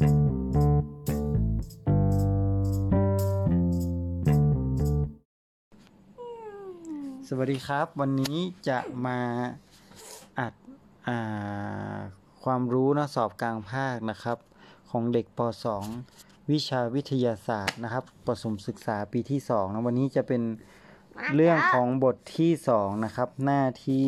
[0.00, 0.08] สวัส
[7.52, 8.36] ดีครับ วันนี้
[8.68, 9.18] จะมา
[10.38, 10.54] อัด
[11.06, 11.98] อ่า
[12.44, 14.38] ความรู้นะสอบกลางภาคนะครับ
[14.90, 15.40] ของเด็กป
[15.94, 20.42] .2 วิชาวิทยาศาสตร์นะครับประสมศึกษาปีที่2นะวันนี้จะเป็น
[21.34, 24.06] เรื่องของบทที่2นะครับ หน้าที่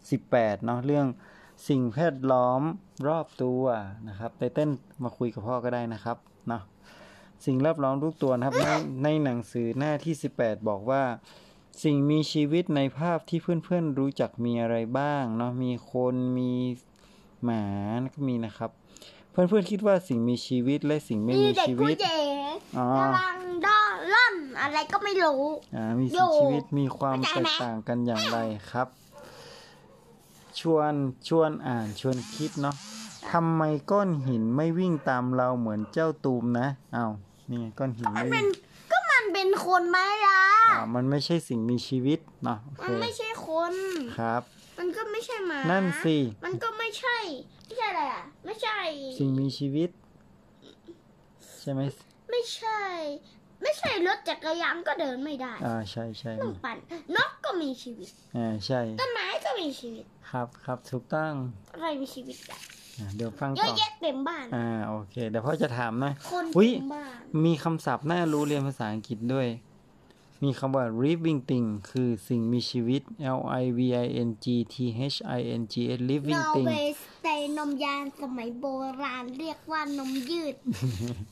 [0.00, 1.06] 18เนาะเรื่อง
[1.68, 2.62] สิ่งแวดล้อม
[3.08, 3.62] รอบตัว
[4.08, 4.70] นะครับไตเติ้ล
[5.04, 6.16] มาคุยกับพ่อก็ได้นะครับ
[6.48, 6.62] เนาะ
[7.46, 8.68] สิ่งแวดล้อมทุกตัวนะครับใน
[9.04, 11.02] ในหนังสือหน้าที่ 18 บอกว่า
[11.82, 16.52] สิ่งมีชีวิตในภาพที่เพื่อนๆรู้จักมีอะไรบ้างเนาะมีคนมี
[17.44, 17.64] หมา
[18.14, 18.70] ก็มีนะครับ
[19.30, 22.38] เพื่อนๆคิดว่าสิ่งมีชีวิตและสิ่งไม่มีมีเด็กชีผู้วิตหญิง
[22.78, 23.80] อ๋อกำลังด้อ
[24.14, 25.42] ล่อนอะไรก็ไม่รู้
[25.76, 28.38] อ่ามีอยู่สิ่งชีวิตมีความเข้าใจแตไหมกต่างกันอย่างไร
[28.70, 28.86] ครับ
[30.60, 30.92] ชวน
[31.28, 32.74] ชวนอ่านชวนคิดเนาะ
[33.30, 37.12] ทำไมก้อนหินไม่วิ่งตามเราเหมือนเจ้าตูมนะอ้าว
[37.48, 38.46] นี่ไงก้อนหินมันไม่เป็วิ่นง
[38.90, 43.74] ก็มันเป็นคนไหมล่ะ อ่ามันไม่ใช่สิ่งมีชีวิตเนาะโอเคมันไม่ใช่คน
[44.18, 44.42] ครับ
[44.78, 47.18] มันก็ไม่ใช่หมานั่นสิ มันก็ไม่ใช่
[47.66, 48.78] ไม่ใช่อะไรอะ ไม่ใช่
[49.18, 49.90] สิ่งมีชีวิต
[51.60, 51.80] ใช่ไหม
[52.30, 52.80] ไม่ใช่
[53.62, 56.76] ไม่ใช่รถจักรยานก็เดินไม่ได้อ่าใช่ใช่ต้องปั่น
[57.16, 61.32] นกก็มีชีวิตอ่าใช่ต้นไม้ก็มีชีวิต ครับครับถูกต้อง
[61.74, 62.58] อะไรมีชีวิตอะ
[62.98, 67.10] อ่าเดี๋ยวฟังเยต่อะอแยะเต็มบ้าน อ่าโอเคเดี๋ยวพ่อจะถามนะคนอุ๊ยเต็มบ้าน
[67.44, 69.46] มีคำศัพท์น่ารู้เรียนภาษาอังกฤษด้วย
[70.42, 73.02] มีคำว่า living thing คือสิ่งมีชีวิต
[73.38, 74.74] L I V I N G T
[75.14, 78.64] H I N G S น living อร์ thing เวย์ใส่นมยานสมัยโบ
[79.02, 80.54] ราณเรียกว่านมยืด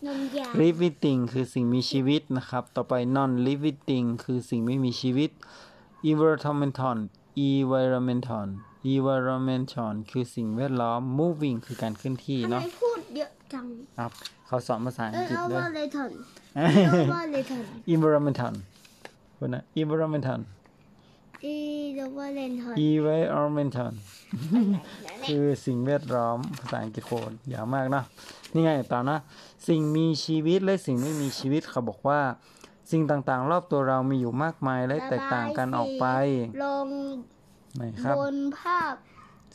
[0.07, 5.31] นมยาน living thing คือสิ่งมีชีวิตนะครับ ต่อไป non living thing คือสิ่งไม่มีชีวิต
[6.11, 6.99] environmental
[7.49, 8.47] environmental
[8.95, 13.67] environmental คือสิ่งแวดล้อม moving คือการเคลื่อนที่ทำไมเนาะพูดเยอะจัง
[13.99, 14.11] ครับ
[14.47, 16.11] เขาสอนภาษาเออังอ กฤษ เอาด้วยว่าเลยเถอะ
[16.55, 18.55] เอาว่าเลยเถอะ environmental
[19.39, 20.41] คุณนะ environmental
[21.45, 21.57] อี
[21.95, 23.91] เดยวว่าเลยเถอะ environmental
[25.27, 28.05] คือสิ่งแวดล้อมภาษาอังกฤษโคตรยาวมากเนอะ
[28.55, 29.19] นี่ไงต่อนะ
[29.69, 32.21] สิ่งมีชีวิตและสิ่งไม่มีชีวิตเขาบอกว่า
[32.91, 36.07] สิ่งต่างๆ รอบตัวเรามีอยู่มากมายและแตกต่างกันออกไป
[36.65, 36.89] ลง
[37.77, 38.95] ไหนครับบนภาพ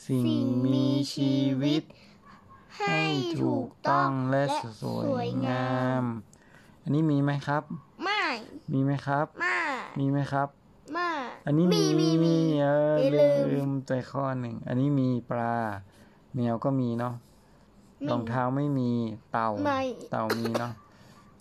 [0.07, 0.25] สิ่ง
[0.65, 1.83] มีชีวิต
[2.79, 3.01] ให้
[3.41, 4.43] ถูกต้องและ
[4.81, 4.83] ส
[5.19, 6.03] วยงาม
[6.83, 8.37] อันนี้มีไหมครับไม่
[8.73, 9.57] มีไหมครับไม่
[9.99, 10.47] มีไหมครับ
[10.93, 11.09] ไม่
[11.45, 15.55] อันนี้มีมีมีมีเอออย่าลืลืมมใจข้อหนึ่ง อันนี้มีปลา
[16.35, 17.13] แมวก็มีเนาะ
[18.01, 18.91] มีรองเท้าไม่มี
[19.31, 19.81] เต่าไม่
[20.11, 20.71] เต่ามีเนาะ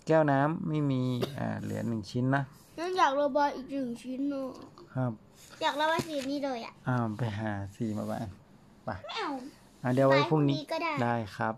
[0.07, 1.01] แก้วน้ำไม่มี
[1.37, 2.43] อ่าเหลือหนึ่งชิ้นนะ
[2.77, 4.49] นั่นอยากระบายอีกหนึ่งชิ้นเนอะ
[4.95, 5.11] ครับ
[5.61, 8.27] อยากระบายสีนี้เลยอะอ้าวไปหาสีมาบ้าง
[9.05, 9.31] ไม่เอา
[9.83, 11.53] อะเดี๋ยวไว้พรุ่งนี้ไปพรุ่งนี้ก็ได้ได้ครับ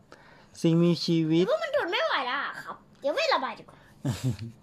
[0.62, 4.62] สิ่งมีชีวิตว่ามันทนไม่ไหวแล้วอะครับ เดี๋ยวไม่ระบายดีกว่าทนไม่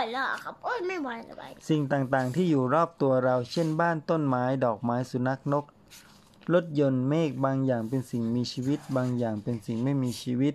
[0.00, 5.64] วแล้วอะครับ โอ้ยไม่ไหวระบายสิ่งต่างๆ ที่อยู่รอบตัวเรา เช่นบ้านต้นไม้ดอกไม้สุนัขนก
[6.54, 10.54] รถยนต์เมฆบางอย่างเป็นสิ่งมีชีวิต บางอย่างเป็นสิ่งไม่มีชีวิต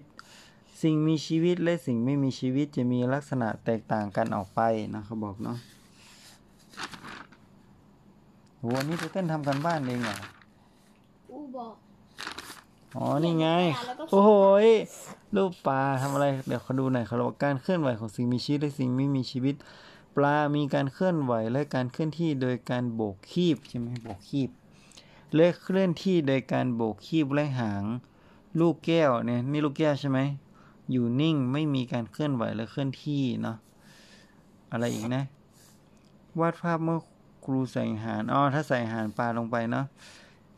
[0.81, 4.61] สิ่งมีชีวิตและสิ่งไม่มีชีวิตจะมีลักษณะแตกต่างกันออกไป
[4.95, 5.57] นะเขาบอกเนาะ
[8.59, 10.17] โหอันนี้เต้นทำกันบ้านเองเหรอ
[11.29, 11.75] อูบอก
[12.97, 13.47] อ๋อ นี่ไง
[13.85, 14.31] แล้วก็โอ้โห
[14.66, 14.67] ย
[15.35, 19.56] รูปปลาทำอะไร เดี๋ยวเขาดูหน่อยเขาบอกการเคลื่อนไหวของสิ่งมีชีวิตและสิ่งไม่มีชีวิต
[20.16, 24.50] ปลา มีการเคลื่อนไหวและการเคลื่อนที่โดยการโบกคีบใช่ไหมโบกคีบ
[25.35, 27.84] และเคลื่อนที่โดยการโบกคีบและหาง
[28.59, 30.19] ลูกแก้วเนี่ยนี่ลูกแก้วใช่ไหม
[30.91, 33.57] อยู่นิ่งไม่มีการเคลื่อนไหวและเคลื่อนที่เนาะ
[34.72, 35.23] อะไรอีกนะ
[36.39, 37.00] วาดภาพเมื่อ
[37.45, 39.85] ครูใส่อาหารอ๋อถ้าใส่อาหารปลาลงไปเนาะ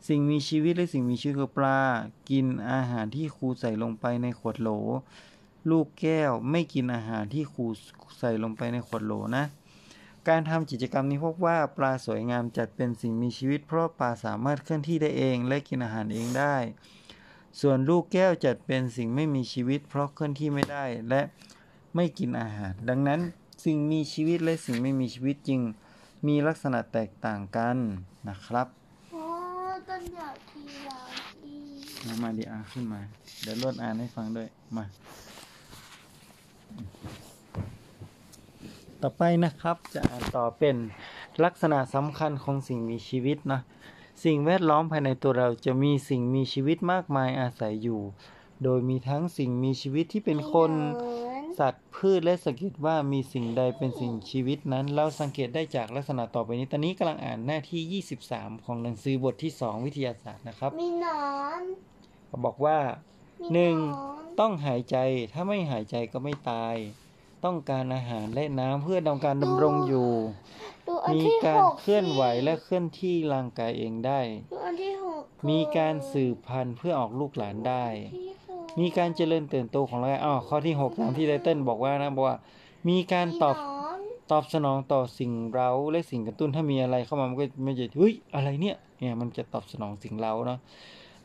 [0.08, 1.80] สิ่งมีชีวิตและสิ่งมีชีวิตคือปลา
[2.30, 4.70] กินอาหารที่ครูใส่ลงไปในขวดโหล
[5.70, 7.66] ลูกแก้วไม่กินอาหารที่ครู
[8.18, 9.44] ใส่ลงไปในขวดโหลนะ
[10.28, 16.56] การทำกิจกรรมนี้พบว่าปลาสวยงามจัดเป็นสิ่งมีชีวิต เพราะปลาสามารถเคลื่อนที่ได้เองและกินอาหารเองได้
[17.60, 21.22] ส่วนลูกแก้วจัดเป็นสิ่งไม่มีชีวิต เพราะเคลื่อนที่ไม่ได้และ
[21.94, 23.20] ไม่กินอาหาร ดังนั้น
[23.64, 25.60] สิ่งมีชีวิตและสิ่งไม่มีชีวิตจริง
[26.26, 27.76] มีลักษณะแตกต่างกัน
[28.28, 28.68] นะครับ
[29.98, 31.10] โอ้ต้นอยากทีอยาก
[31.40, 31.54] ที
[32.06, 33.00] มามาดีอาขึ้นมา
[33.42, 34.84] เดี๋ยวรวดอ่านให้ฟังด้วย มา
[39.02, 40.76] ต่อไปนะครับจะอ่านต่อเป็น
[41.44, 43.60] ลักษณะสำคัญของสิ่งมีชีวิตนะ
[44.24, 48.00] สิ่งแวดล้อมภายในตัวเราจะมีสิ่งมีชีวิตมากมายอาศัยอยู่
[48.64, 50.70] โดยมีทั้งสิ่งมีชีวิตที่เป็นคน
[51.58, 61.24] สัตว์พืชและสังเกตว่ามีสิ่งใดเป็นสิ่งชีวิตนั้น เราสังเกตได้จากลักษณะต่อไปนี้ ตอนนี้กำลังอ่านหน้าที่ 23 ของหนังสือบทที่ 2 วิทยาศาสตร์นะครับ มีหนอ
[61.60, 61.62] น
[62.26, 62.78] เขาบอกว่า
[63.40, 64.96] มีหนึ่งหนอนต้องหายใจ
[65.32, 66.74] ถ้าไม่หายใจก็ไม่ตาย
[67.44, 70.10] ต้องการอาหารและน้ำเพื่อต้องการดำรงอยู่
[70.86, 74.20] ดูอันมีที่กาหรกเคลื่อนไหวและเคลื่อนที่ร่างกายเองได้
[74.52, 78.37] ดูอันที่หกมีการสืบพันธุ์เพื่อออกลูกหลานได้ที่หก
[78.80, 82.36] มีการเจริญเติบโตของร่างกายอ้าวข้อที่หกตามที่ไตเติ้ลบอกว่านะบอกว่า
[82.88, 83.98] มีการตอบที่นอน
[84.32, 90.58] ตอบสนองต่อสิ่งเร้าและสิ่งกระตุ้นถ้ามีอะไรเข้ามามันก็ไม่จะเฮ้ยอะไรเนี่ยเนี่ยมันจะตอบสนองสิ่งเร้าเนาะ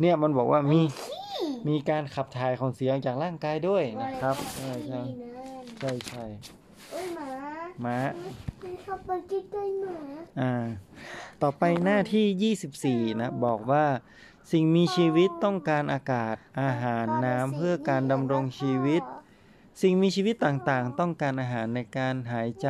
[0.01, 0.81] เนี่ยมันบอกว่ามี
[1.67, 6.23] มีการขับถ่ายของเสียงจากร่างกายด้วยนะครับใช่ใช่ที่นั่นใช่ใช่
[6.91, 7.29] เอ้ยหมา
[7.85, 7.97] ม้า
[8.61, 9.97] ไม่ชอบไปใกล้ๆหมา
[10.41, 10.53] อ่า
[11.41, 13.83] ต่อไปหน้าที่ 24 นะ บอกว่า
[14.51, 19.03] สิ่งมีชีวิตต้องการอากาศ อาหารน้ำเพื่อการดำรงชีวิต
[19.81, 22.69] สิ่งมีชีวิตต่างๆ ต้องการอาหารในการหายใจ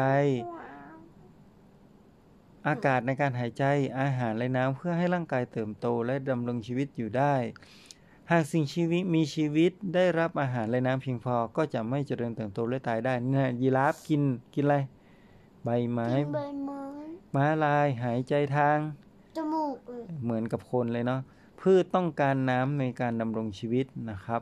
[2.68, 3.64] อากาศในการหายใจ
[4.00, 7.36] อาหารและน้ำเพื่อให้ร่างกายเติบโตและดำรงชีวิตอยู่ได้
[8.32, 14.24] หากสิ่งชีวิตมีชีวิตได้รับอาหารและน้ำเพียงพอ ก็จะไม่เจริญเติบโตและตายได้นี่นะยีราฟกิน
[14.54, 14.76] กินอะไร
[15.64, 16.82] ใบไม้กินใบไม้
[17.36, 18.78] ม้าลายหายใจทาง
[19.38, 21.22] จมูกเออเหมือนกับคนเลยเนาะ
[21.64, 24.42] พืชต้องการน้ำในการดำรงชีวิตนะครับ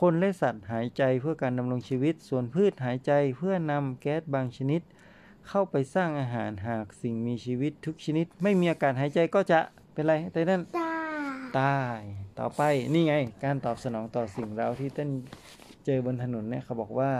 [0.00, 4.80] คนและสัตว์หายใจเพื่อการดำรงชีวิต ส่วนพืชหายใจเพื่อนำแก๊สบางชนิด
[5.48, 9.60] เข้าไปสร้างอาหารหากสิ่งมีชีวิตทุกชนิด ไม่มีอากาศหายใจก็จะ
[9.92, 10.92] เป็นไรแต่นั่นตา
[11.60, 12.00] ตาย
[12.38, 12.62] ต่อไป
[12.92, 13.14] นี่ไง
[13.44, 15.10] การตอบสนองต่อสิ่งเร้าที่เต้น
[15.84, 17.12] เจอบนถนนเนี่ยเขาบอกว่า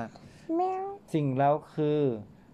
[0.56, 0.84] แมว
[1.14, 1.98] สิ่งเร้าคือ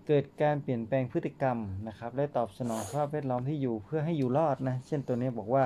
[0.07, 5.65] เกิดการเปลี่ยนแปลงพฤติกรรมนะครับ และตอบสนองสภาพแวดล้อมที่อยู่เพื่อให้อยู่รอดนะ เช่นตัวนี้บอกว่า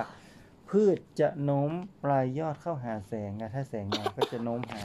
[0.70, 1.70] พืชจะโน้ม
[2.04, 4.84] ปลายยอดเข้าหาแสงนะถ้าแสงมาก็จะโน้มหา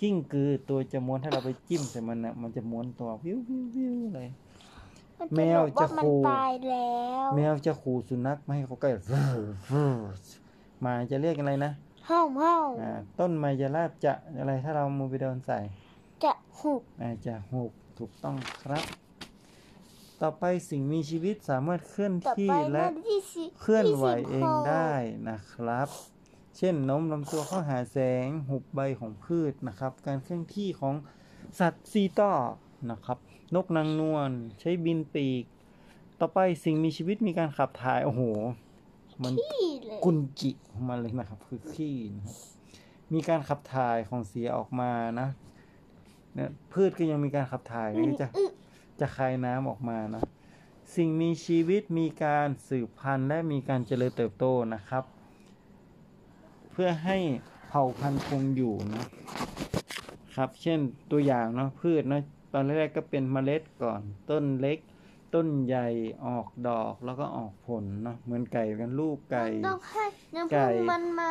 [0.00, 4.28] กิ้งกือตัวจะม้วนถ้าเราไปจิ้มใส่มันนะมันจะม้วนตัววิววิววิวเลย
[5.26, 9.18] นแมวจะบอกว่าขู่มันตายแล้วแมวจะขู่สุนัขไม่ให้เขาใกล้ฟู
[9.68, 9.82] ฟู
[10.80, 11.72] หมาจะเรียกอะไรนะ
[12.08, 15.58] ห้องห้องอ่าต้นไม้จะลาบจะอะไรถ้าเรามือไปโดนใส่
[16.24, 18.84] จะหุบอาจจะหกถูกต้องครับ
[20.22, 24.92] ต่อไปสิ่งมีชีวิตสามารถเคลื่อนต่อที่ไปและ หน้าที่สิเคลื่อนไหวที่สิบเองหกได้
[25.30, 25.88] นะครับ
[26.56, 30.94] เช่นโน้มลำตัวเข้าหาแสง หุบใบของพืชนะครับ การเคลื่อนที่ของ
[31.58, 32.32] สัตว์ซีต้อ
[32.90, 33.18] นะครับ
[33.54, 34.30] นกนางนวล
[34.60, 35.44] ใช้บินปีก
[36.20, 38.22] ต่อไปสิ่งมีชีวิตมีการขับถ่าย โอ้โห
[39.22, 42.36] มันขี้เลยกุนจิของมันเลยนะครับ คือขี้นะครับ
[43.12, 45.28] มีการขับถ่ายของเสียออกมานะ
[46.34, 48.26] เนี่ยพืชก็ยังมีการขับถ่ายนี่จะ
[49.00, 50.22] จะคายน้ำออกมานะ
[50.94, 55.04] สิ่งมีชีวิตมีการสืบพันธุ์และมีการเจริญเติบโตนะครับ
[56.72, 57.18] เพื่อให้
[57.68, 59.04] เผ่าพันธุ์คงอยู่นะ
[60.34, 60.78] ครับ เช่น
[61.10, 62.22] ตัวอย่างเนาะพืชเนาะ
[62.52, 64.00] ตอนแรกๆก็เป็นเมล็ดก่อน
[64.30, 64.78] ต้นเล็ก
[65.34, 65.88] ต้นใหญ่
[66.26, 70.04] ออกดอกแล้วก็ออกผลเนาะเหมือนไก่กันลูกไก่มันต้องให้
[70.36, 71.30] น้ำไก่พึ่งมันมา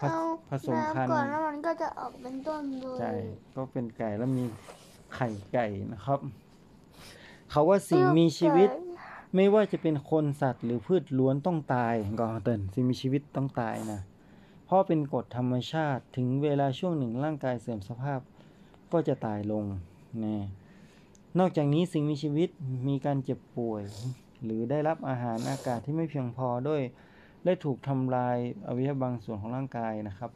[0.00, 0.20] ผสเอา
[0.50, 3.12] ผสมพันธุ์น้ำก่อนแล้วมันก็จะออกเป็นต้นเลยใช่
[3.54, 4.44] ก็เป็นไก่แล้วมี
[5.14, 6.20] ไข่ไก่นะครับ
[7.54, 8.70] เขาว่าสิ่งมีชีวิต
[9.34, 14.00] ไม่ว่าจะเป็นคนสัตว์หรือพืชล้วนต้องตายก่อนเตินสิ่งมีชีวิตต้องตายนะ
[14.66, 18.20] เพราะเป็นกฎธรรมชาติถึงเวลาช่วงหนึ่งร่างกายเสื่อมสภาพ
[18.92, 19.64] ก็จะตายลง
[20.24, 20.36] นะ
[21.38, 22.48] นอกจากนี้สิ่งมีชีวิต
[22.88, 23.82] มีการเจ็บป่วย
[24.44, 26.82] หรือได้รับอาหารอากาศที่ไม่เพียงพอด้วย
[27.44, 30.30] และถูกทำลายอวัยวะบางส่วนของร่างกายนะครับ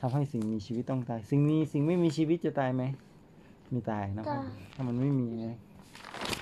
[0.00, 2.82] ทำให้สิ่งมีชีวิตต้องตาย สิ่งมีสิ่งไม่มีชีวิตจะตายไหม
[3.70, 4.42] ไม่ตายนะครับ
[4.74, 5.58] ถ้ามันไม่มีนะ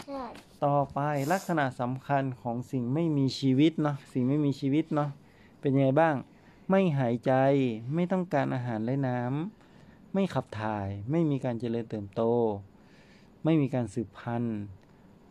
[0.07, 0.25] ใช่
[0.65, 1.01] ต่อไป
[1.33, 5.11] ลักษณะสำคัญของสิ่งไม่มีชีวิตเนาะสิ่งไม่มีชีวิตเนาะ
[5.61, 6.15] เป็นยังไงบ้าง
[6.71, 7.33] ไม่หายใจ
[7.95, 12.23] ไม่ต้องการอาหารและน้ำไม่ขับถ่าย ไม่มีการเจริญเติบโต
[13.45, 14.59] ไม่มีการสืบพันธุ์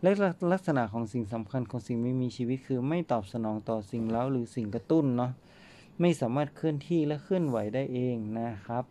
[0.02, 0.12] และ
[0.54, 5.32] ลักษณะของสิ่งสำคัญของสิ่งไม่มีชีวิตคือไม่ตอบสนองต่อสิ่งเล้าหรือสิ่งกระตุ้นเนาะ
[6.00, 8.84] ไม่สามารถเคลื่อนที่และเคลื่อนไหวได้เองนะครับ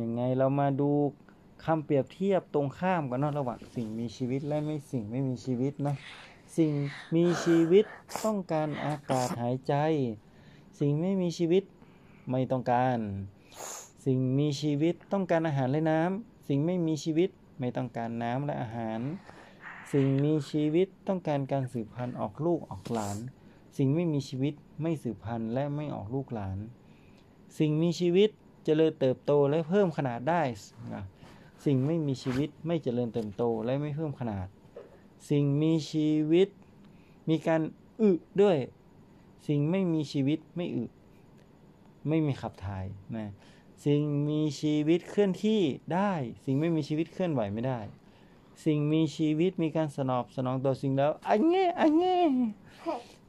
[0.00, 0.90] ยังไงเรามาดู
[1.64, 5.94] คำเปรียบเทียบตรงข้ามกันเนาะระหว่างสิ่งมีชีวิตและไม่สิ่งไม่มีชีวิตนะ
[6.56, 6.72] สิ่ง
[7.16, 7.84] มีชีวิต
[8.24, 9.74] ต้องการอากาศหายใจ
[10.80, 11.64] สิ่งไม่มีชีวิต
[12.30, 12.98] ไม่ต้องการ
[14.04, 19.00] สิ่งมีชีวิตต้องการอาหารและน้ำสิ่งไม่มีชีวิตไม่ต้องการน้ำและอาหาร
[19.92, 23.16] สิ่งมีชีวิตต้องการการสืบพันธุ์ออกลูกออกหลาน
[23.76, 26.58] สิ่งไม่มีชีวิตไม่สืบพันธุ์และไม่ออกลูกหลาน
[27.58, 28.30] สิ่งมีชีวิต
[28.64, 30.42] เจริญเติบโตและเพิ่มขนาดได้
[30.94, 31.04] นะ
[31.64, 34.46] สิ่งไม่มีชีวิตไม่เจริญเติบโตและไม่เพิ่มขนาด
[35.30, 36.48] สิ่งมีชีวิต
[37.28, 37.60] มีการ
[38.00, 38.10] อึ
[38.42, 38.56] ด้วย
[39.46, 40.84] สิ่งไม่มีชีวิตไม่อึ
[42.08, 42.84] ไม่มีขับถ่าย
[43.16, 43.30] นะ
[43.84, 45.60] สิ่งมีชีวิตเคลื่อนที่
[45.94, 46.12] ได้
[46.44, 47.80] สิ่งไม่มีชีวิตเคลื่อนไหวไม่ได้
[48.64, 52.22] สิ่งมีชีวิตมีการสนอบสนองต่อสิ่งแล้วอันเงี้อันเงี้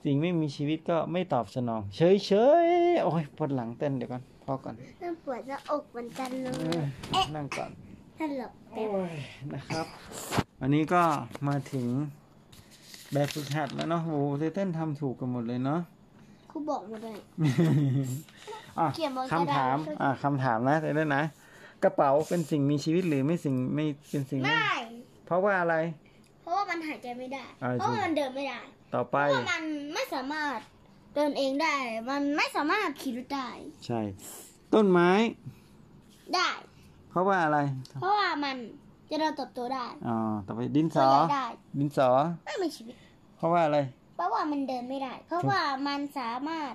[0.04, 2.32] สิ่งไม่มีชีวิตก็ไม่ตอบสนอง เฉยเฉ
[2.66, 6.80] ยๆโอ้ยปวดหลังเต้นเดี๋ยวก่อนพ่อก่อนน่าปวดหน้าอกเหมือนกันเลเอย
[7.14, 7.72] อนั่งก่อน
[8.22, 9.14] ท่านหลบแป๊บโอ้ย
[9.54, 9.86] นะครับ
[10.60, 11.04] วันนี้ก็
[11.48, 11.88] มาถึง
[13.14, 15.80] แบบฝึกหัดแล้วเนาะโอ้โหไตเติ้ลทำถูกกันหมดเลยเนาะ
[16.52, 17.18] ครูบอกหมาเลย
[18.80, 21.24] อะเขียนบนกระดาษ คำถามอะคำถามนะไตเติ้ลนะ
[21.84, 24.56] กระเป๋าเป็นสิ่งมีชีวิตหรือไม่สิ่งไม่เป็นสิ่งไม่
[25.26, 25.76] เพราะว่าอะไร
[26.42, 28.60] เพราะว่ามันหายใจไม่ได้ อ่า เพราะว่ามันเดินไม่ได้
[28.94, 29.64] ต่อเพไปราะว่ามัน
[29.94, 30.58] ไม่สามารถ
[31.16, 31.76] เดินเองได้
[32.10, 33.50] มันไม่สามารถขี่รถได้
[33.86, 34.00] ใช่
[34.74, 35.12] ต้นไม้
[36.36, 36.50] ได้
[37.12, 37.60] เพราะว่าอะไร
[38.02, 38.56] เพราะว่ามัน
[39.10, 41.46] จะเดินเติบโตได้อ๋อต่อไปดินสตัวอใหญ่ได้
[41.80, 42.10] ดินสอ
[42.46, 42.96] ไม่มีชีวิต
[43.38, 43.80] เพราะว่าอะไร
[44.16, 46.74] เพราะว่ามันเดินไม่ได้ เพราะว่ามันสามารถ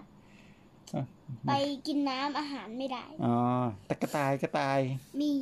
[0.95, 1.02] อะ
[1.49, 1.52] ไป
[1.87, 3.35] กินน้ำอาหารไม่ได้อ๋อ
[3.88, 4.81] ตะกระต่ายกระต่าย
[5.21, 5.33] มี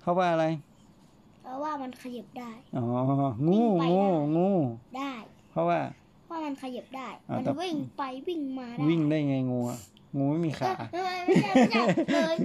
[0.00, 0.46] เพราะว่าอะไร
[1.42, 2.84] เพราะว่ามันขยับได้อ๋อ
[3.46, 4.50] งูวิ่งไปงูได้งู
[4.96, 5.12] ได้
[5.50, 5.78] เพราะว่า
[6.24, 9.78] เพราะมันขยับได้อ่ามันแต่วิ่งไปวิ่งมาได้วิ่งได้ไงงูอะ
[10.16, 12.36] งูไม่มีเอขาอเออไม่ใช่ไม่ใช่เลย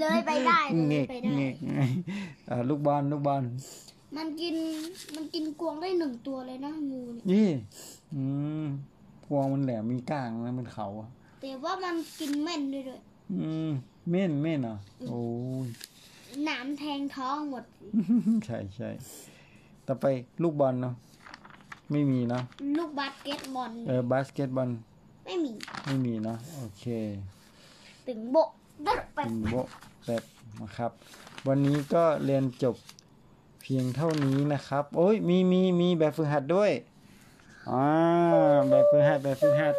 [0.00, 0.60] เลยไปได้
[0.90, 1.54] เลเงยกไปได้ เงก
[2.46, 3.42] เอ่อลูกบอลลูกบอล
[4.16, 4.54] มันกิน
[5.14, 7.48] มันกินกวางได้หนึ่งตัวเลยนะงูเนี่ยยี่
[8.14, 8.22] อื
[8.62, 8.64] ม
[9.24, 11.08] พวงมันแหลมมีก้างนะเป็นเขาอะ
[11.40, 13.00] แต่ว่ามันกินเม่นด้วยด้วย
[13.32, 13.70] อืม
[14.10, 14.76] เม่นเม่นเหรอ
[15.08, 15.20] โอ้
[15.66, 15.68] ย
[16.44, 17.64] หนามแทงท้องหมด
[18.46, 18.90] ใช่ใช่
[19.86, 20.04] ต่อไป
[20.42, 20.94] ลูกบอลเนาะ
[21.90, 22.42] ไม่มีเนาะ
[22.78, 24.70] ลูกบาสเกตบอลเออบาสเกตบอล
[25.32, 25.54] ไม่มี
[25.86, 26.84] ไม่มีเนาะโอเค
[28.06, 28.48] ตึงโบะ
[28.84, 29.66] เด็กไปเป็นโบะ
[30.06, 30.22] แบบ
[30.60, 30.90] นะครับ
[31.48, 32.76] วันนี้ก็เรียนจบ
[33.62, 36.70] เพียงเท่านี้นะครับ โอ้ยมีมีมีแบบฝึกหัดด้วย
[37.70, 37.84] อ่า
[38.68, 39.74] แบบฝึกหัดแบบฝึกหัด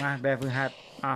[0.00, 0.70] มาแบบฝึกหัด
[1.04, 1.14] อะ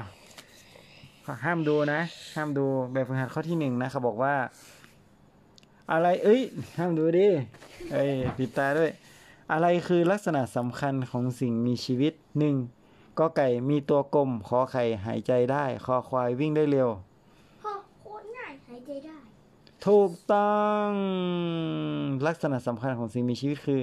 [1.44, 2.00] ห้ามดูนะ
[2.34, 4.34] ห้ามดูแบบฝึกหัดข้อที่หนึ่งนะเขาบอกว่า
[5.92, 6.40] อะไรเอ้ย
[6.78, 7.28] ห้ามดูดิ
[7.92, 8.90] เอ้ยปิดตาด้วย
[9.52, 12.56] อะไรคือลักษณะสำคัญของสิ่งมีชีวิตหนึ่ง
[13.20, 16.88] ก็ไก่มีตัวกลมขอไข่หายใจได้ คอควายวิ่งได้เร็ว
[18.00, 19.16] โคตรง่ายหายใจได้
[19.86, 20.88] ถูกต้อง
[22.26, 23.80] ลักษณะสำคัญของสิ่งมีชีวิตคือ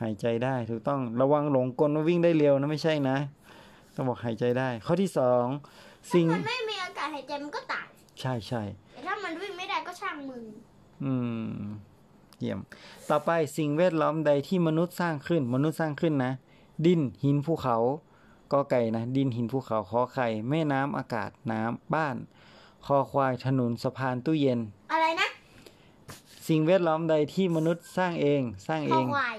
[0.00, 3.16] หายใจได้ ถูกต้องระวังหลงกลว่าวิ่งได้เร็วนะไม่ใช่นะ
[3.94, 5.44] ต้องบอกหายใจได้ ข้อที่สอง
[6.12, 7.86] สิ่งมันไม่มีอากาศหายใจมันก็ตาย
[8.20, 8.62] ใช่ใช่
[8.92, 10.42] แต่ถ้ามันวิ่งไม่ได้ก็ช่างมึง
[11.04, 11.12] อื
[11.52, 11.62] ม
[12.40, 12.60] เยี่ยม
[13.10, 16.32] ต่อไปสิ่งแวดล้อมใดที่มนุษย์สร้างขึ้น มนุษย์สร้างขึ้นนะ
[16.86, 17.78] ดินหินภูเขา
[18.52, 22.16] ก็ไก่นะดินหินภูเขาขอไข่แม่น้ำอากาศน้ำบ้าน
[22.86, 24.60] คอควายถนนสะพานตู้เย็น
[24.92, 25.28] อะไรนะ
[26.48, 29.36] สิ่งแวดล้อมใดที่มนุษย์สร้างเองสร้างคเออง ควาย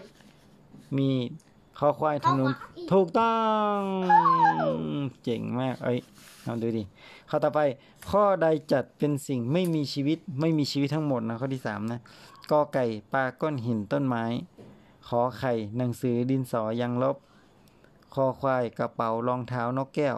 [0.97, 1.09] มี
[1.79, 3.37] คอควายถนนคอควายถูกต้อ
[3.75, 3.77] ง
[5.23, 5.99] เจ๋งมากเอ้ย
[6.45, 6.83] ลองดูดิ
[7.29, 7.59] ข้อต่อไป
[8.11, 11.99] ข้อใดจัดเป็นสิ่งไม่มีชีวิตไม่มีชีวิตทั้งหมดนะข้อที่สามนะ
[12.51, 14.23] กอไก่ปลาก้อนหินต้นไม้
[15.07, 17.17] ขอไข่หนังสือดินสอยังลบ
[18.13, 20.17] คอควายกระเป๋ารองเท้านกแก้ว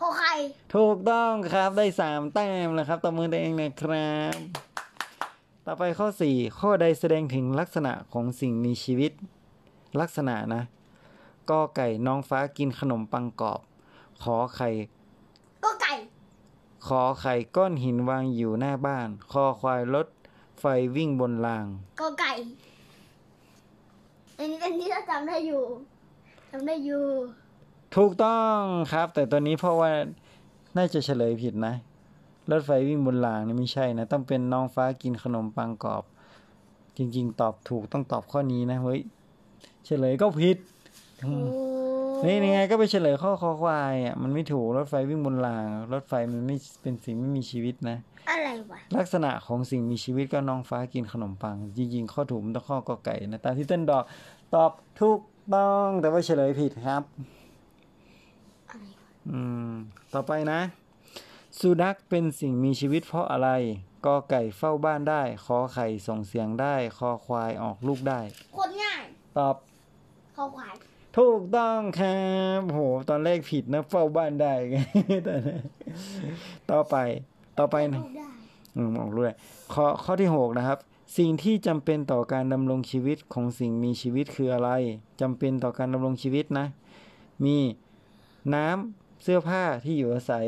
[0.00, 0.34] คอไข่
[0.74, 4.34] ถูกต้องครับได้สามแต้มแล้วครับตบมือตัวเองนะครับ
[5.66, 9.12] ต่อไปข้อสี่ข้อใดแสดงถึงลักษณะของสิ่งมีชีวิต
[10.00, 10.62] ลักษณะนะ
[11.50, 13.60] กอไก่น้องฟ้ากินขนมปังกรอบ
[14.22, 14.68] ขอไข่
[15.64, 15.94] ก็ไก่
[16.86, 20.06] ขอไข่ก้อนหินวางอยู่หน้าบ้าน คอควายรถ
[20.60, 20.64] ไฟ
[20.96, 21.66] วิ่งบนราง
[22.00, 22.32] ก็ไก่
[24.38, 25.62] อันนี้อันนี้เราจำได้อยู่
[26.50, 27.04] จำได้อยู่
[27.96, 28.58] ถูกต้อง
[28.92, 29.90] ครับ แต่ตัวนี้เพราะว่า
[30.76, 31.74] น่าจะเฉลยผิดนะ
[32.50, 36.04] รถไฟวิ่งบนรางนี่ไม่ใช่นะ ต้องเป็นน้องฟ้ากินขนมปังกรอบ
[36.96, 39.00] จริง ๆ ตอบถูกต้องตอบข้อนี้นะเฮ้ย
[39.86, 40.56] เฉลยก็ผิด
[41.24, 41.46] อืม
[42.24, 47.96] นี่ยังไงก็ไปเฉลยข้อคอควายอะมันไม่ถูกรถไฟวิ่งบนราง รถไฟมันไม่เป็นสิ่งไม่มีชีวิตนะ
[48.28, 54.04] อะไรวะลักษณะของสิ่งมีชีวิตก็น้องฟ้ากินขนมปัง จริงๆ ข้อถูกมันต้องข้อกอไก่นะตามที่เต้นดอก
[54.54, 55.18] ตอบถูก
[55.54, 57.02] ต้องแต่ว่าเฉลยผิดครับ
[58.70, 59.70] อะไรวะอืม
[60.14, 60.60] ต่อไปนะ
[61.58, 63.48] สุนัขเป็นสิ่งมีชีวิตเพราะอะไร
[64.06, 68.20] กอไก่เฝ้าบ้านได้ คอไข่ส่งเสียงได้ คอควายออกลูกได้
[68.54, 69.02] โคตรง่าย
[69.38, 69.56] ตอบ
[70.36, 70.74] คอควาย
[71.18, 72.18] ถูกต้องครั
[72.58, 72.80] บโห
[73.10, 74.52] ตอนแรกผิดนะ เฝ้าบ้านได้
[75.24, 75.34] แต่
[76.70, 76.96] ต่อไป
[77.58, 78.28] ต่อไปนะดูได้
[78.76, 79.32] อืมออกด้วย
[79.72, 80.78] ข้อข้อที่หกนะครับ
[81.16, 84.70] สิ่งที่จำเป็นต่อการดำรงชีวิตของสิ่งมีชีวิตคืออะไร
[85.20, 86.66] จำเป็นต่อการดำรงชีวิตนะ
[87.44, 87.58] มี
[88.54, 90.46] น้ำเสื้อผ้าที่อยู่อาศัย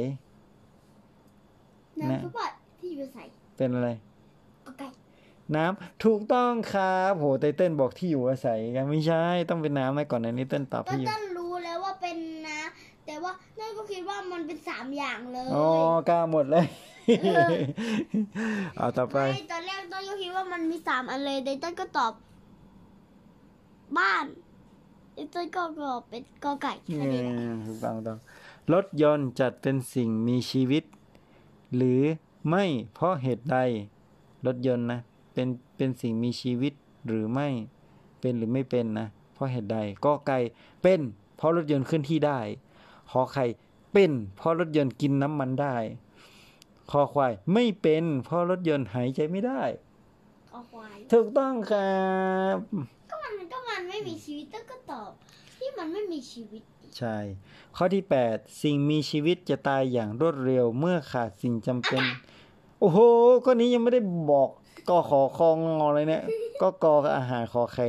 [2.00, 2.50] นะน้ำซุปอะ
[2.80, 3.24] ที่อยู่ใส่
[3.56, 3.88] เป็นอะไร
[4.64, 4.88] ก็ไก่
[5.56, 12.16] น้ำถูกต้องครับโหไตเติ้ลบอกที่อยู่อาศัยกันไม่ใช่ต้องเป็นน้ำไหมก่อนนะนี่เติ้ลตอบก็ที่อยู่ต้นรู้แล้วว่าเป็น
[12.48, 12.60] นะ
[13.06, 15.68] แต่ว่านั่นก็คิดว่ามันเป็นสามอย่างเลยอ๋อ
[16.08, 16.66] กล้าหมดเลย
[18.76, 19.71] เอาต่อไปไม่ตอนแรกต้นก็
[20.22, 22.12] คิดว่ามันมีสามอันเลยแต่ต้นก็ตอบ
[23.98, 24.26] บ้าน
[25.14, 28.18] แต่ต้นก็ตอบเป็นกอไก่อืแค่นี้แหละมถูกต้องถูกต้อง
[28.72, 30.84] รถยนต์จัดเป็นสิ่งมีชีวิต
[31.76, 32.00] หรือ
[32.48, 32.64] ไม่
[32.94, 33.56] เพราะเหตุใด
[34.46, 35.00] รถยนต์นะ
[35.34, 36.72] เป็นเป็นสิ่งมีชีวิต
[37.06, 37.48] หรือไม่
[38.20, 40.38] เป็นหรือไม่เป็นนะเพราะเหตุใดก็ไก่
[40.82, 41.00] เป็น
[41.36, 42.38] เพราะรถยนต์เคลื่อนที่ได้
[43.10, 43.44] ขอไข่
[43.92, 45.76] เป็น เพราะรถยนต์กินน้ำมันได้
[46.90, 49.62] คอควายไม่เป็น เพราะรถยนต์หายใจไม่ได้
[50.52, 52.02] คอควายถูกต้องครั
[52.54, 52.56] บ
[53.10, 55.10] ก็มันก็มันไม่มีชีวิตต้องก็ตอบ
[55.58, 57.16] ที่มันไม่มีชีวิตดิใช่
[57.76, 62.02] ข้อที่ 8 สิ่งมีชีวิตจะตายอย่างรวดเร็วเมื่อขาดสิ่งจำเป็น
[62.80, 62.98] โอ้โห
[63.44, 64.48] ก็นี้ยังไม่ได้บอก
[64.88, 66.22] กอขอคองออะไรเนี่ย
[66.62, 67.86] ก็กอกับอาหารขอไข่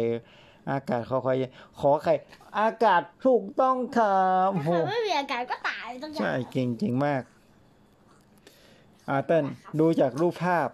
[0.71, 1.43] อากาศขอควาย
[1.79, 2.13] ขอไข่
[2.59, 7.21] อากาศถูกต้องครับโอ้โหถ้าไม่มีอากาศก็ตายต้องอย่างใช่เก่งเก่งมาก
[9.09, 9.45] อาเต้น
[9.79, 10.69] ดูจากรูปภาพ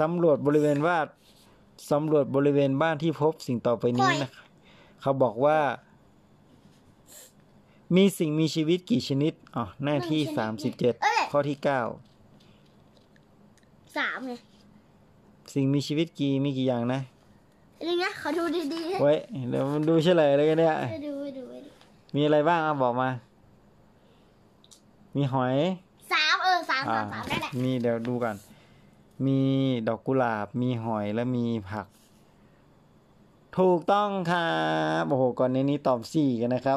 [0.00, 1.06] สำรวจบริเวณวาด
[1.90, 4.30] สำรวจบริเวณบ้านที่พบสิ่งต่อไปนี้นะ
[5.00, 5.58] เขาบอกว่า
[7.96, 11.80] มีสิ่งมีชีวิตกี่ชนิดอ๋อหน้าที่สามสิบเจ็ดเอ้ยข้อที่เก้า
[13.96, 14.32] สามไง
[15.54, 17.00] สิ่งมีชีวิตกี่มีกี่อย่างนะ
[17.86, 19.14] นี่ไงขอดูดีๆไว้
[19.50, 21.70] เดี๋ยวมันดูเฉลยเลยกันเนี่ยไปดูไปดูไปดู
[22.14, 23.08] มีอะไรบ้างอะบอกมา
[25.16, 25.56] มีหอย
[26.12, 28.34] สามเออสามอ่าสามสามได้แหละมีเดี๋ยวดูกัน
[29.26, 29.40] มี
[29.88, 31.86] ดอกกุหลาบ มีหอยและมีผัก
[33.58, 34.54] ถูกต้องครั
[35.02, 36.76] บโอ้โหก่อนในนี้ตอบสี่กันนะครับ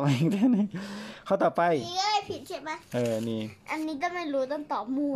[1.28, 3.42] ข้อต่อไปนี่เอ้ยผิดใช่ไหมเออนี่
[3.72, 5.16] อันนี้ต้องไม่รู้ต้องตอบมั่ว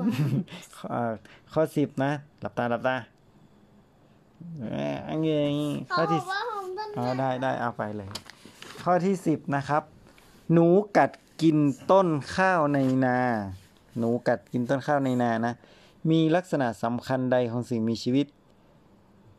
[0.75, 1.13] ข้ออ่า
[1.53, 2.11] ข้อสิบนะ
[2.41, 2.95] หลับตาหลับตา
[4.59, 5.41] เอ้ยอันนี้
[5.91, 8.07] ข้เขาอบอที่กว่าผมต้องอ๋อได้ได้เอาไปเลย
[8.83, 9.83] ข้อที่สิบนะครับ
[10.53, 11.11] หนูกัด
[11.41, 11.57] กิน
[11.91, 13.19] ต้นข้าวในนา
[13.97, 15.53] หนูกัดกินต้นข้าวในนานะ
[16.09, 18.27] มีลักษณะสำคัญใดของสิ่งมีชีวิต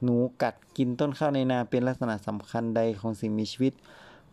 [0.03, 3.73] หนูกัดกินต้นข้าวในนาเป็นลักษณะสำคัญใดของสิ่งมีชีวิต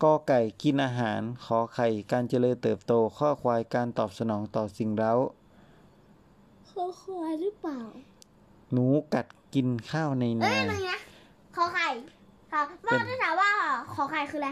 [0.04, 5.14] กอไก่กินอาหาร ขอไข่การเจริญเติบโต ข้อควายการตอบสนองต่อสิ่งเร้า
[6.68, 7.80] เขาควายหรือเปล่า
[8.74, 11.00] หนูกัดกินข้าวในเอ้ยนาอะไรนะ
[11.56, 11.88] ขอไข่
[12.52, 13.50] ค่ะว่าจะถามว่า
[13.94, 14.50] ขอไข่คืออะไร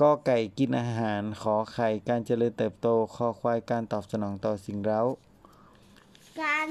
[0.00, 5.00] ก็ไก่กินอาหาร ขอไข่การเจริญเติบโตคอควายการตอบสนองต่อสิ่งเร้า
[6.40, 6.66] การ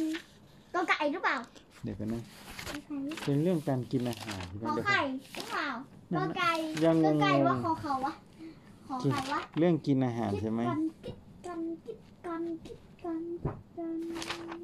[0.74, 1.36] กอไก่หรือเปล่า
[1.84, 2.22] เดี๋ยวกันนะ
[2.68, 5.00] กอไก่เป็นเรื่องการกินอาหารขอเดี๋ยวไข่
[5.36, 5.68] หรือเปล่า
[6.16, 6.52] ยักงอไก่
[6.84, 8.14] ยังกอไก่งงว่าขอเขาวะ
[8.88, 13.88] ขอไข่วะเรื่องกินอาหารคิดใช่ไหมกันคิดกันคิดกันคิดกันคิดกั
[14.58, 14.60] น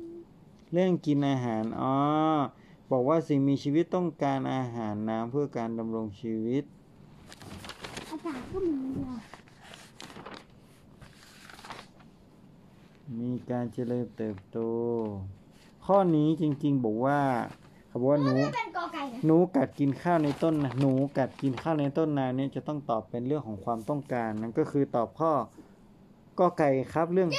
[0.74, 1.96] เรื่องกินอาหารอ๋อ
[2.92, 6.64] บอกว่าสิ่งมีชีวิตต้องการอาหารน้ำเพื่อการดำรงชีวิต
[8.10, 9.39] อากาศก็มีเหรอมี
[13.52, 14.58] การเจริญเติบโต
[15.86, 17.20] ข้อนี้จริงๆบอกว่า
[17.88, 25.32] เขาบอกว่าหนูไม่เป็นกอไก่นะหนูกัดกินข้าวในต้นนะหนูกัดกินข้าวในต้นนาเนี่ยจะต้องตอบเป็นเรื่องของความต้องการนั่นก็คือตอบข้อ
[26.40, 27.30] ก็ไก่ครับเรื่อง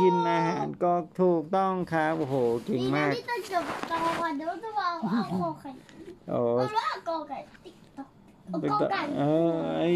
[0.00, 5.70] กินอาหารก็ถูกต้องครับโอ้โหเก่งดีนะมากที่ต้องจบกอก่อนเดี๋ยวจะเอาเอากอไก่
[6.30, 8.08] โอ้เอาว่ากอไก่ติ๊กต๊อก
[8.46, 9.90] เอากอไก่เออไอ้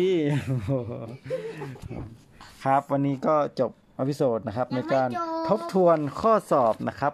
[2.65, 5.09] ครับวันนี้ก็จบ episode นะครับ ในการ
[5.49, 7.13] ทบทวนข้อสอบนะครับ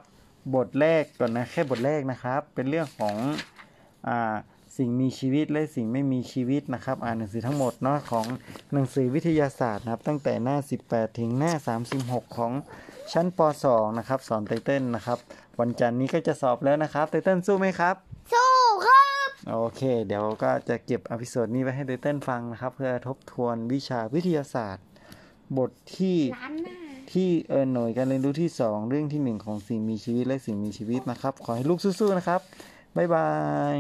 [0.55, 3.17] บทแรกก่อนนะแค่บทแรกนะครับ เป็นเรื่องของ
[4.09, 4.35] อ่า
[4.77, 8.27] สิ่งมีชีวิตและสิ่งไม่มีชีวิตนะครับ อ่านหนังสือทั้งหมดเนาะของ
[8.73, 10.57] หนังสือวิทยาศาสตร์นะครับ ตั้งแต่หน้า
[10.89, 11.53] 18 ถึงหน้า
[11.95, 12.53] 36 ของ
[13.13, 15.19] ชั้นป .2 นะครับ สอนไตเติ้ลนะครับ
[15.61, 17.95] วันจันทร์นี้ก็จะสอบแล้วนะครับไตเติ้ลสู้ไหมครับ
[18.33, 18.53] สู้
[18.87, 24.85] ครับ โอเค เดี๋ยวก็จะเก็บ episode นี้ไว้ให้ไตเติ้ลฟังนะครับ เพื่อทบทวนวิชาวิทยาศาสตร์
[25.57, 26.77] บทที่ล้านหน้า
[27.13, 32.41] ที่เออหน่วยการเรียนรู้ที่ 2 เรื่องที่ 1 ของสิ่งมีชีวิตและสิ่งมีชีวิตนะครับ ขอให้ลูกสู้ๆนะครับ
[32.97, 33.29] บ๊ายบาย
[33.77, 33.79] ย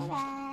[0.00, 0.45] บ๊ายบาย